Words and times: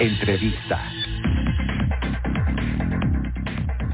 Entrevista. 0.00 0.80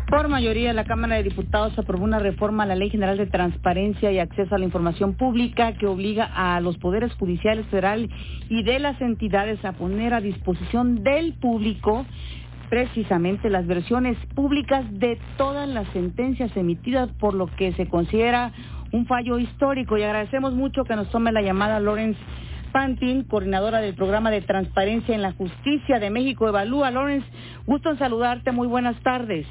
Por 0.09 0.29
mayoría, 0.29 0.73
la 0.73 0.85
Cámara 0.85 1.17
de 1.17 1.25
Diputados 1.25 1.77
aprobó 1.77 2.05
una 2.05 2.21
reforma 2.21 2.63
a 2.63 2.67
la 2.67 2.77
Ley 2.77 2.91
General 2.91 3.19
de 3.19 3.27
Transparencia 3.27 4.13
y 4.13 4.21
Acceso 4.21 4.55
a 4.55 4.59
la 4.59 4.65
Información 4.65 5.15
Pública 5.15 5.73
que 5.73 5.89
obliga 5.89 6.31
a 6.33 6.61
los 6.61 6.79
poderes 6.79 7.13
judiciales 7.15 7.67
federal 7.67 8.09
y 8.49 8.63
de 8.63 8.79
las 8.79 9.01
entidades 9.01 9.65
a 9.65 9.73
poner 9.73 10.15
a 10.15 10.21
disposición 10.21 11.03
del 11.03 11.35
público 11.35 12.07
precisamente 12.71 13.51
las 13.51 13.67
versiones 13.67 14.17
públicas 14.37 14.85
de 14.93 15.19
todas 15.37 15.69
las 15.69 15.89
sentencias 15.89 16.57
emitidas 16.57 17.11
por 17.19 17.35
lo 17.35 17.49
que 17.49 17.73
se 17.73 17.89
considera 17.89 18.53
un 18.93 19.07
fallo 19.07 19.41
histórico 19.41 19.99
y 19.99 20.05
agradecemos 20.05 20.55
mucho 20.55 20.85
que 20.85 20.95
nos 20.95 21.11
tome 21.11 21.33
la 21.33 21.43
llamada 21.43 21.81
Lorenz 21.81 22.17
Pantin, 22.77 23.25
coordinadora 23.25 23.81
del 23.81 23.95
programa 23.95 24.31
de 24.31 24.43
transparencia 24.43 25.15
en 25.15 25.23
la 25.23 25.33
justicia 25.33 25.99
de 25.99 26.11
México 26.11 26.47
Evalúa. 26.47 26.91
Lorenz, 26.91 27.25
gusto 27.65 27.89
en 27.89 27.97
saludarte, 27.97 28.53
muy 28.53 28.67
buenas 28.69 29.03
tardes. 29.03 29.47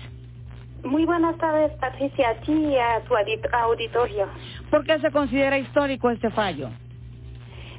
Muy 0.84 1.06
buenas 1.06 1.36
tardes, 1.40 1.72
Patricia, 1.80 2.30
a 2.30 2.36
ti 2.36 2.52
y 2.54 2.78
a 2.78 3.02
tu 3.08 3.16
auditorio. 3.16 4.28
¿Por 4.70 4.86
qué 4.86 5.00
se 5.00 5.10
considera 5.10 5.58
histórico 5.58 6.12
este 6.12 6.30
fallo? 6.30 6.70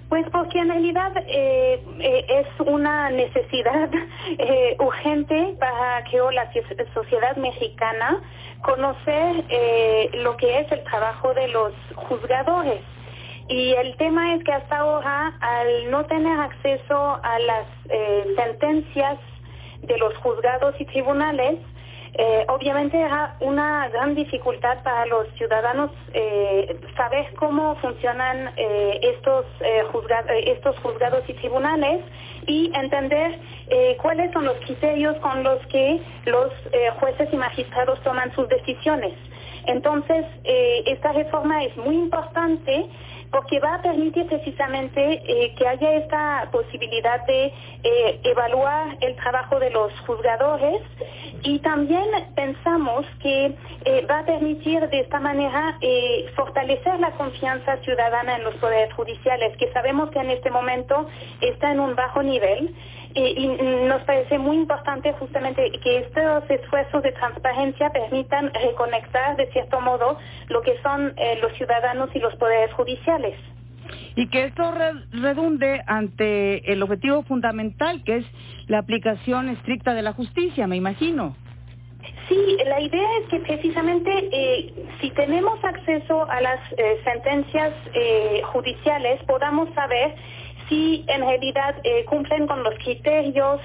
Pues 0.09 0.27
porque 0.32 0.59
en 0.59 0.68
realidad 0.68 1.12
eh, 1.16 1.80
eh, 2.01 2.26
es 2.28 2.66
una 2.66 3.10
necesidad 3.10 3.88
eh, 4.38 4.76
urgente 4.80 5.54
para 5.60 6.02
que 6.10 6.18
la 6.32 6.51
sociedad 6.92 7.37
mexicana 7.37 8.20
conocer 8.62 9.45
lo 10.24 10.37
que 10.37 10.59
es 10.59 10.73
el 10.73 10.82
trabajo 10.82 11.32
de 11.34 11.46
los 11.48 11.73
juzgadores. 11.95 12.80
Y 13.48 13.73
el 13.74 13.96
tema 13.96 14.34
es 14.34 14.45
que 14.45 14.52
hasta 14.52 14.78
ahora, 14.78 15.36
al 15.41 15.91
no 15.91 16.04
tener 16.06 16.38
acceso 16.41 17.20
a 17.23 17.38
las 17.38 17.66
sentencias 18.37 19.18
de 19.82 19.98
los 19.98 20.16
juzgados 20.18 20.74
y 20.80 20.84
tribunales, 20.87 21.59
eh, 22.18 22.46
obviamente 22.48 22.98
era 22.98 23.37
una 23.40 23.90
gran 23.90 24.15
dificultad 24.15 24.82
para 24.82 25.04
los 25.04 25.29
ciudadanos 25.34 25.90
eh, 26.15 26.80
saber 26.96 27.26
cómo 27.34 27.76
funcionan 27.76 28.52
eh, 28.56 29.01
estos, 29.02 29.45
estos 30.30 30.78
juzgados 30.78 31.23
y 31.28 31.34
tribunales 31.34 32.01
y 32.46 32.73
entender 32.74 33.38
cuáles 34.01 34.32
son 34.32 34.46
los 34.46 34.56
criterios 34.60 35.16
con 35.16 35.43
los 35.43 35.59
que 35.66 36.01
los 36.24 36.52
jueces 37.01 37.28
y 37.32 37.37
magistrados 37.37 38.01
toman 38.02 38.32
sus 38.34 38.49
decisiones. 38.49 39.12
Entonces, 39.66 40.24
esta 40.45 41.12
reforma 41.12 41.65
es 41.65 41.76
muy 41.76 41.96
importante 41.96 42.87
porque 43.37 43.60
va 43.60 43.74
a 43.74 43.82
permitir 43.82 44.24
precisamente 44.29 45.20
eh, 45.26 45.54
que 45.59 45.68
haya 45.68 45.92
esta 45.96 46.48
posibilidad 46.51 47.26
de 47.26 47.52
eh, 47.82 48.20
evaluar 48.24 48.96
el 49.02 49.15
trabajo 49.16 49.60
de 49.60 49.68
los 49.68 49.93
juzgadores. 50.06 50.80
Y 51.43 51.59
también 51.59 52.06
pensamos 52.34 53.04
que 53.20 53.54
eh, 53.84 54.06
va 54.10 54.20
a 54.20 54.24
permitir 54.24 54.88
de 54.88 55.01
esta 55.01 55.20
manera 55.20 55.78
fortalecer 56.34 56.98
la 56.98 57.10
confianza 57.10 57.76
ciudadana 57.84 58.37
en 58.37 58.45
los 58.45 58.54
poderes 58.54 58.93
judiciales, 58.95 59.54
que 59.59 59.71
sabemos 59.73 60.10
que 60.10 60.18
en 60.18 60.30
este 60.30 60.50
momento 60.50 61.06
está 61.43 61.73
en 61.73 61.80
un 61.80 61.95
bajo 61.95 62.23
nivel 62.23 62.74
y 63.16 63.48
nos 63.88 64.03
parece 64.03 64.38
muy 64.38 64.56
importante 64.56 65.12
justamente 65.14 65.70
que 65.82 65.98
estos 65.98 66.50
esfuerzos 66.50 67.03
de 67.03 67.12
transparencia 67.12 67.91
permitan 67.91 68.53
reconectar 68.53 69.36
de 69.36 69.47
cierto 69.53 69.81
modo 69.81 70.19
lo 70.48 70.60
que 70.60 70.78
son 70.82 71.14
eh, 71.16 71.38
los 71.41 71.53
ciudadanos 71.54 72.10
y 72.14 72.19
los 72.19 72.34
poderes 72.37 72.72
judiciales. 72.75 73.34
Y 74.16 74.28
que 74.28 74.44
esto 74.44 74.72
redunde 75.12 75.81
ante 75.87 76.70
el 76.70 76.82
objetivo 76.82 77.22
fundamental 77.22 78.03
que 78.04 78.16
es 78.16 78.26
la 78.66 78.78
aplicación 78.78 79.48
estricta 79.48 79.94
de 79.94 80.03
la 80.03 80.12
justicia, 80.12 80.66
me 80.66 80.76
imagino. 80.76 81.37
Sí, 82.28 82.56
la 82.66 82.81
idea 82.81 83.09
es 83.22 83.28
que 83.28 83.38
precisamente 83.41 84.10
eh, 84.32 84.72
si 85.00 85.10
tenemos 85.12 85.62
acceso 85.65 86.28
a 86.28 86.41
las 86.41 86.60
eh, 86.76 87.00
sentencias 87.05 87.72
judiciales 88.53 89.22
podamos 89.25 89.72
saber 89.75 90.15
si 90.69 91.04
en 91.09 91.21
realidad 91.21 91.77
eh, 91.84 92.04
cumplen 92.04 92.47
con 92.47 92.62
los 92.62 92.75
criterios, 92.77 93.60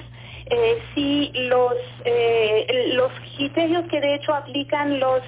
eh, 0.45 0.81
si 0.93 1.31
los, 1.33 1.73
eh, 2.05 2.91
los 2.93 3.11
criterios 3.37 3.85
que 3.89 4.01
de 4.01 4.15
hecho 4.15 4.33
aplican 4.33 4.99
los 4.99 5.21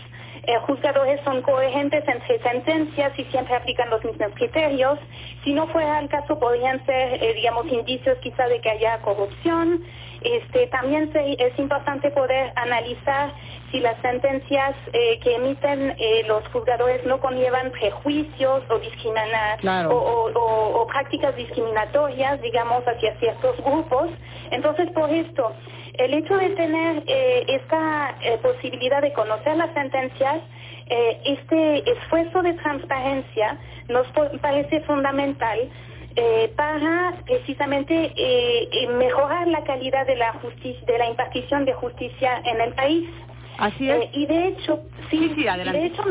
juzgadores 0.67 1.21
son 1.23 1.41
coherentes 1.41 2.03
entre 2.05 2.37
sentencias 2.39 3.17
y 3.17 3.23
siempre 3.25 3.55
aplican 3.55 3.89
los 3.89 4.03
mismos 4.03 4.33
criterios. 4.33 4.99
Si 5.45 5.53
no 5.53 5.67
fuera 5.67 5.99
el 5.99 6.09
caso, 6.09 6.37
podrían 6.37 6.85
ser, 6.85 7.33
digamos, 7.35 7.65
indicios 7.71 8.17
quizá 8.17 8.49
de 8.49 8.59
que 8.59 8.71
haya 8.71 8.97
corrupción. 9.03 9.81
Este, 10.21 10.67
también 10.67 11.09
es 11.15 11.57
importante 11.57 12.11
poder 12.11 12.51
analizar 12.57 13.31
si 13.73 13.79
las 13.79 13.99
sentencias 14.01 14.75
eh, 14.93 15.19
que 15.19 15.35
emiten 15.35 15.95
eh, 15.97 16.23
los 16.27 16.47
juzgadores 16.49 17.03
no 17.07 17.19
conllevan 17.19 17.71
prejuicios 17.71 18.63
o, 18.69 20.31
o, 20.35 20.87
prácticas 20.87 21.35
discriminatorias, 21.35 22.39
digamos, 22.41 22.83
hacia 22.83 23.17
ciertos 23.17 23.57
grupos. 23.63 24.11
Entonces, 24.51 24.91
por 24.91 25.09
esto, 25.09 25.53
el 25.95 26.13
hecho 26.13 26.37
de 26.37 26.49
tener 26.51 27.03
eh, 27.07 27.45
esta 27.47 28.15
posibilidad 28.43 29.01
de 29.01 29.11
conocer 29.11 29.57
las 29.57 29.73
sentencias, 29.73 30.41
este 31.25 31.91
esfuerzo 31.91 32.43
de 32.43 32.53
transparencia 32.53 33.57
nos 33.87 34.05
parece 34.39 34.81
fundamental 34.81 35.71
para 36.55 37.13
precisamente 37.25 38.13
mejorar 38.99 39.47
la 39.47 39.63
calidad 39.63 40.05
de 40.05 40.17
la 40.17 40.33
justicia, 40.33 40.85
de 40.85 40.97
la 40.99 41.07
impartición 41.07 41.65
de 41.65 41.73
justicia 41.73 42.41
en 42.45 42.61
el 42.61 42.73
país. 42.73 43.09
Así 43.63 43.89
es. 43.89 44.03
Eh, 44.03 44.09
y 44.11 44.25
de 44.25 44.47
hecho, 44.47 44.81
sí, 45.09 45.31
sí, 45.35 45.47
adelante. 45.47 45.79
de 45.79 45.85
hecho 45.87 46.03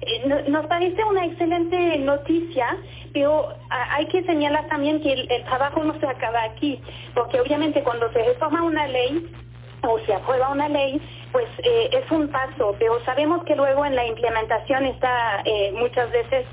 eh, 0.00 0.44
nos 0.48 0.66
parece 0.66 1.04
una 1.04 1.26
excelente 1.26 1.98
noticia, 1.98 2.76
pero 3.12 3.48
hay 3.68 4.06
que 4.06 4.24
señalar 4.24 4.66
también 4.68 5.00
que 5.02 5.12
el, 5.12 5.44
trabajo 5.44 5.84
no 5.84 5.98
se 6.00 6.06
acaba 6.06 6.42
aquí, 6.44 6.80
porque 7.14 7.40
obviamente 7.40 7.82
cuando 7.82 8.10
se 8.12 8.22
reforma 8.24 8.62
una 8.62 8.86
ley 8.88 9.30
o 9.82 9.98
se 10.00 10.14
aprueba 10.14 10.48
una 10.48 10.68
ley, 10.68 11.00
pues 11.30 11.46
eh, 11.62 11.90
es 11.92 12.10
un 12.10 12.28
paso, 12.28 12.74
pero 12.78 13.04
sabemos 13.04 13.44
que 13.44 13.54
luego 13.54 13.84
en 13.84 13.94
la 13.94 14.06
implementación 14.06 14.86
está 14.86 15.44
muchas 15.74 16.10
veces 16.10 16.46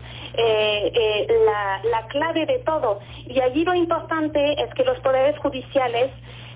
la, 1.46 1.82
la 1.90 2.08
clave 2.08 2.46
de 2.46 2.60
todo. 2.60 3.00
Y 3.26 3.40
allí 3.40 3.64
lo 3.64 3.74
importante 3.74 4.62
es 4.62 4.74
que 4.74 4.84
los 4.84 5.00
poderes 5.00 5.38
judiciales 5.40 6.12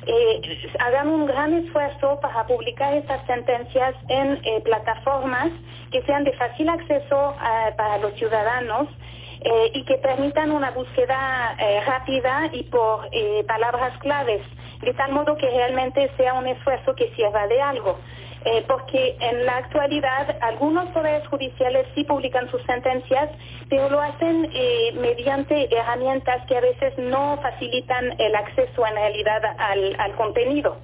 eh, 0.06 0.69
hagan 0.80 1.08
un 1.08 1.25
gran 1.25 1.53
esfuerzo 1.53 2.19
para 2.22 2.46
publicar 2.46 2.94
estas 2.94 3.25
sentencias 3.25 3.96
en 4.08 4.40
eh, 4.44 4.62
plataformas 4.64 5.50
que 5.91 6.02
sean 6.03 6.24
de 6.24 6.34
fácil 6.34 6.69
acceso 6.69 7.36
eh, 7.36 7.74
para 7.78 7.97
los 7.97 8.13
ciudadanos 8.16 8.88
y 9.74 9.84
que 9.84 9.97
permitan 9.97 10.52
una 10.52 10.72
búsqueda 10.72 11.53
rápida 11.86 12.50
y 12.53 12.63
por 12.63 13.09
palabras 13.46 13.92
claves, 13.97 14.42
de 14.80 14.94
tal 14.94 15.12
modo 15.12 15.36
que 15.36 15.50
realmente 15.50 16.09
sea 16.16 16.36
un 16.36 16.47
esfuerzo 16.47 16.96
que 16.96 17.13
sirva 17.13 17.46
de 17.47 17.62
algo. 17.62 18.00
Eh, 18.46 18.66
porque 18.68 19.16
en 19.22 19.46
la 19.46 19.58
actualidad 19.58 20.36
algunos 20.42 20.90
poderes 20.90 21.26
judiciales 21.30 21.88
sí 21.96 22.04
publican 22.04 22.50
sus 22.52 22.62
sentencias, 22.64 23.30
pero 23.70 23.90
lo 23.90 24.02
hacen 24.02 24.50
eh, 24.54 24.92
mediante 25.00 25.74
herramientas 25.74 26.46
que 26.48 26.58
a 26.58 26.62
veces 26.62 26.94
no 26.98 27.40
facilitan 27.42 28.20
el 28.20 28.36
acceso 28.36 28.86
en 28.86 28.96
realidad 28.96 29.42
al, 29.58 29.96
al 29.98 30.16
contenido. 30.16 30.78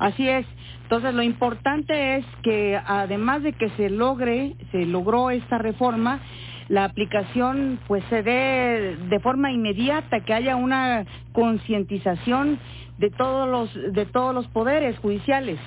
Así 0.00 0.28
es. 0.28 0.46
Entonces 0.82 1.14
lo 1.14 1.22
importante 1.22 2.16
es 2.16 2.24
que 2.42 2.80
además 2.84 3.42
de 3.42 3.52
que 3.52 3.68
se 3.70 3.90
logre, 3.90 4.54
se 4.72 4.84
logró 4.86 5.30
esta 5.30 5.58
reforma, 5.58 6.20
la 6.68 6.84
aplicación 6.84 7.78
pues 7.86 8.02
se 8.10 8.22
dé 8.22 8.96
de 9.08 9.20
forma 9.20 9.52
inmediata, 9.52 10.20
que 10.20 10.34
haya 10.34 10.56
una 10.56 11.06
concientización 11.32 12.58
de 12.98 13.10
todos 13.10 13.48
los 13.48 13.92
de 13.92 14.06
todos 14.06 14.34
los 14.34 14.46
poderes 14.48 14.98
judiciales. 14.98 15.58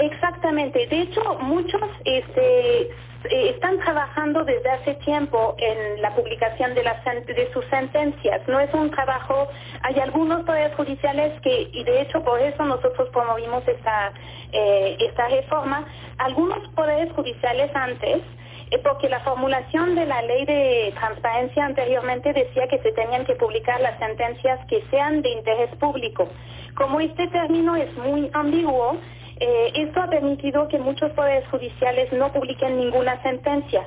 Exactamente. 0.00 0.86
De 0.86 1.02
hecho, 1.02 1.20
muchos 1.40 1.82
este, 2.06 2.80
eh, 2.82 3.50
están 3.50 3.78
trabajando 3.80 4.44
desde 4.44 4.70
hace 4.70 4.94
tiempo 4.94 5.54
en 5.58 6.00
la 6.00 6.14
publicación 6.14 6.74
de, 6.74 6.82
las, 6.82 7.04
de 7.04 7.50
sus 7.52 7.66
sentencias. 7.66 8.40
No 8.48 8.58
es 8.60 8.72
un 8.72 8.90
trabajo, 8.90 9.48
hay 9.82 10.00
algunos 10.00 10.42
poderes 10.46 10.74
judiciales 10.74 11.38
que, 11.42 11.68
y 11.70 11.84
de 11.84 12.00
hecho 12.00 12.24
por 12.24 12.40
eso 12.40 12.64
nosotros 12.64 13.10
promovimos 13.10 13.62
esta, 13.68 14.12
eh, 14.52 14.96
esta 15.00 15.28
reforma, 15.28 15.84
algunos 16.16 16.66
poderes 16.68 17.12
judiciales 17.12 17.70
antes, 17.74 18.22
eh, 18.70 18.78
porque 18.78 19.10
la 19.10 19.20
formulación 19.20 19.96
de 19.96 20.06
la 20.06 20.22
ley 20.22 20.46
de 20.46 20.94
transparencia 20.98 21.66
anteriormente 21.66 22.32
decía 22.32 22.66
que 22.68 22.78
se 22.78 22.92
tenían 22.92 23.26
que 23.26 23.34
publicar 23.34 23.82
las 23.82 23.98
sentencias 23.98 24.64
que 24.66 24.82
sean 24.90 25.20
de 25.20 25.28
interés 25.28 25.68
público. 25.76 26.26
Como 26.74 27.00
este 27.00 27.28
término 27.28 27.76
es 27.76 27.94
muy 27.98 28.30
ambiguo, 28.32 28.96
eh, 29.40 29.72
esto 29.74 30.02
ha 30.02 30.08
permitido 30.08 30.68
que 30.68 30.78
muchos 30.78 31.10
poderes 31.12 31.48
judiciales 31.48 32.12
no 32.12 32.32
publiquen 32.32 32.78
ninguna 32.78 33.22
sentencia. 33.22 33.84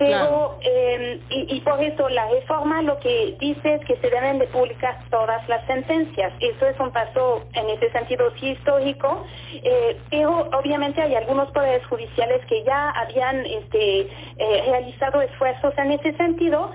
Pero, 0.00 0.56
eh, 0.62 1.20
y, 1.28 1.60
por 1.60 1.78
eso 1.84 2.08
la 2.08 2.26
reforma 2.30 2.80
lo 2.80 2.98
que 3.00 3.36
dice 3.38 3.74
es 3.74 3.84
que 3.84 3.96
se 3.96 4.08
deben 4.08 4.38
de 4.38 4.46
publicar 4.46 4.98
todas 5.10 5.46
las 5.46 5.62
sentencias. 5.66 6.32
Eso 6.40 6.66
es 6.68 6.80
un 6.80 6.90
paso 6.90 7.42
en 7.52 7.68
ese 7.68 7.90
sentido 7.92 8.32
sí 8.40 8.48
histórico, 8.52 9.26
eh, 9.62 9.98
pero 10.08 10.48
obviamente 10.58 11.02
hay 11.02 11.16
algunos 11.16 11.50
poderes 11.50 11.84
judiciales 11.84 12.40
que 12.46 12.64
ya 12.64 12.88
habían 12.92 13.44
este, 13.44 14.00
eh, 14.38 14.62
realizado 14.70 15.20
esfuerzos 15.20 15.76
en 15.76 15.92
ese 15.92 16.14
sentido 16.16 16.70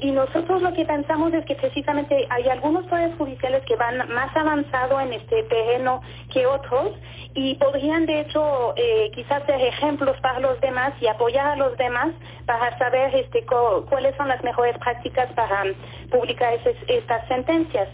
y 0.00 0.10
nosotros 0.10 0.60
lo 0.60 0.72
que 0.72 0.84
pensamos 0.84 1.32
es 1.34 1.44
que 1.44 1.54
precisamente 1.54 2.26
hay 2.30 2.48
algunos 2.48 2.86
poderes 2.86 3.14
judiciales 3.16 3.62
que 3.66 3.76
van 3.76 3.98
más 4.12 4.36
avanzado 4.36 5.00
en 5.00 5.12
este 5.12 5.44
terreno 5.44 6.00
que 6.32 6.46
otros 6.46 6.92
y 7.34 7.54
podrían 7.56 8.06
de 8.06 8.20
hecho 8.20 8.74
quizás 9.12 9.44
ser 9.44 9.60
ejemplos 9.60 10.16
para 10.20 10.40
los 10.40 10.60
demás 10.60 10.92
y 11.00 11.06
apoyar 11.06 11.46
a 11.46 11.56
los 11.56 11.76
demás 11.76 12.08
para 12.46 12.76
saber 12.78 13.14
este, 13.14 13.44
cuáles 13.44 14.16
son 14.16 14.28
las 14.28 14.42
mejores 14.42 14.76
prácticas 14.78 15.30
para 15.34 15.64
publicar 16.10 16.54
estas 16.86 17.28
sentencias. 17.28 17.88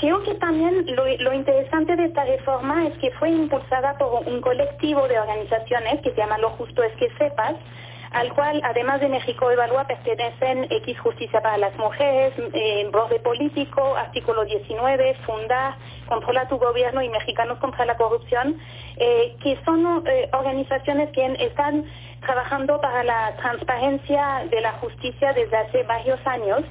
Creo 0.00 0.22
que 0.22 0.34
también 0.36 0.86
lo, 0.96 1.34
interesante 1.34 1.94
de 1.94 2.06
esta 2.06 2.24
reforma 2.24 2.86
es 2.88 2.96
que 2.98 3.10
fue 3.12 3.30
impulsada 3.30 3.98
por 3.98 4.26
un 4.26 4.40
colectivo 4.40 5.06
de 5.06 5.18
organizaciones 5.18 6.00
que 6.00 6.10
se 6.10 6.16
llama 6.16 6.38
Lo 6.38 6.50
Justo 6.50 6.82
es 6.82 6.92
que 6.94 7.10
sepas, 7.18 7.54
al 8.10 8.32
cual, 8.34 8.60
además 8.64 9.00
de 9.00 9.08
México 9.08 9.50
Evalúa, 9.50 9.86
pertenecen 9.86 10.66
X 10.68 10.98
Justicia 10.98 11.40
para 11.40 11.58
las 11.58 11.76
Mujeres, 11.76 12.34
eh, 12.52 12.88
Borde 12.92 13.20
Político, 13.20 13.94
Artículo 13.94 14.44
19, 14.44 15.14
Fundar, 15.26 15.76
Controla 16.08 16.48
tu 16.48 16.58
Gobierno 16.58 17.02
y 17.02 17.08
Mexicanos 17.08 17.58
contra 17.58 17.84
la 17.84 17.96
Corrupción, 17.96 18.58
eh, 18.96 19.36
que 19.40 19.56
son 19.64 20.02
eh, 20.06 20.28
organizaciones 20.32 21.10
que 21.12 21.24
están 21.38 21.84
trabajando 22.20 22.80
para 22.80 23.04
la 23.04 23.36
transparencia 23.36 24.44
de 24.50 24.60
la 24.60 24.72
justicia 24.72 25.32
desde 25.32 25.56
hace 25.56 25.84
varios 25.84 26.18
años. 26.26 26.62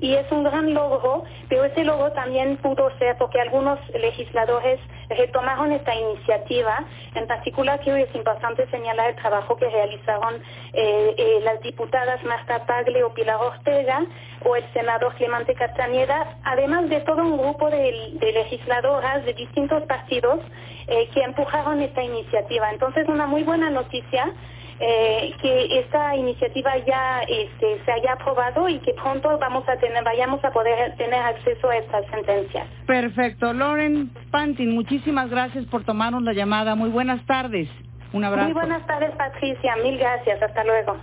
Y 0.00 0.14
es 0.14 0.30
un 0.32 0.42
gran 0.42 0.74
logro, 0.74 1.24
pero 1.48 1.64
ese 1.64 1.84
logro 1.84 2.12
también 2.12 2.56
pudo 2.56 2.90
ser 2.98 3.16
porque 3.18 3.40
algunos 3.40 3.78
legisladores 3.90 4.80
retomaron 5.08 5.72
esta 5.72 5.94
iniciativa. 5.94 6.84
En 7.14 7.26
particular, 7.26 7.80
creo 7.80 7.96
que 7.96 8.02
es 8.02 8.14
importante 8.14 8.68
señalar 8.70 9.10
el 9.10 9.16
trabajo 9.16 9.56
que 9.56 9.68
realizaron 9.68 10.36
eh, 10.72 11.14
eh, 11.16 11.40
las 11.42 11.60
diputadas 11.60 12.22
Marta 12.24 12.64
Tagle 12.66 13.02
o 13.04 13.12
Pilar 13.14 13.36
Ortega 13.36 14.04
o 14.44 14.56
el 14.56 14.64
senador 14.72 15.14
Clemente 15.14 15.54
Castañeda, 15.54 16.36
además 16.44 16.88
de 16.88 17.00
todo 17.00 17.22
un 17.22 17.38
grupo 17.38 17.70
de, 17.70 18.18
legisladoras 18.20 19.24
de 19.24 19.34
distintos 19.34 19.82
partidos 19.84 20.40
eh, 20.86 21.08
que 21.12 21.22
empujaron 21.22 21.82
esta 21.82 22.02
iniciativa. 22.02 22.70
Entonces, 22.70 23.08
una 23.08 23.26
muy 23.26 23.42
buena 23.42 23.70
noticia 23.70 24.32
eh, 24.80 25.34
que 25.40 25.80
esta 25.80 26.14
iniciativa 26.14 26.76
ya 26.78 27.20
este, 27.28 27.82
se 27.84 27.92
haya 27.92 28.12
aprobado 28.12 28.68
y 28.68 28.78
que 28.78 28.92
pronto 28.94 29.36
vamos 29.38 29.68
a 29.68 29.76
tener, 29.76 30.04
vayamos 30.04 30.44
a 30.44 30.50
poder 30.50 30.96
tener 30.96 31.20
acceso 31.20 31.68
a 31.68 31.76
estas 31.76 32.06
sentencias. 32.06 32.66
Perfecto. 32.86 33.52
Loren 33.52 34.10
Pantin, 34.30 34.74
muchísimas 34.74 35.30
gracias 35.30 35.66
por 35.66 35.84
tomarnos 35.84 36.22
la 36.22 36.32
llamada. 36.32 36.74
Muy 36.74 36.90
buenas 36.90 37.24
tardes. 37.26 37.68
Un 38.12 38.24
abrazo. 38.24 38.44
Muy 38.44 38.54
buenas 38.54 38.86
tardes, 38.86 39.10
Patricia. 39.16 39.76
Mil 39.82 39.98
gracias. 39.98 40.42
Hasta 40.42 40.64
luego. 40.64 40.96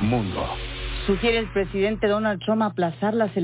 Mundo. 0.00 0.46
Sugiere 1.06 1.38
el 1.38 1.50
presidente 1.52 2.06
Donald 2.06 2.40
Trump 2.40 2.62
aplazar 2.62 3.14
las 3.14 3.34
elecciones 3.34 3.38